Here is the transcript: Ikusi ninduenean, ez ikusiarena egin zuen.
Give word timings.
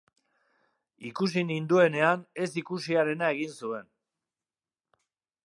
Ikusi 1.09 1.43
ninduenean, 1.49 2.25
ez 2.47 2.49
ikusiarena 2.63 3.31
egin 3.37 3.55
zuen. 3.61 3.95